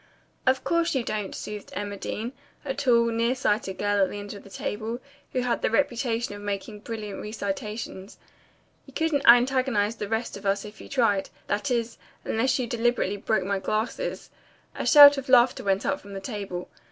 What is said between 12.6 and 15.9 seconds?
deliberately broke my glasses." A shout of laughter went